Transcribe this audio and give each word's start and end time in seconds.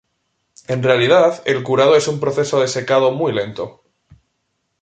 En 0.67 0.81
realidad, 0.81 1.43
el 1.45 1.61
curado 1.61 1.95
es 1.95 2.07
un 2.07 2.19
proceso 2.19 2.59
de 2.59 2.67
secado 2.67 3.11
muy 3.11 3.33
lento. 3.33 3.83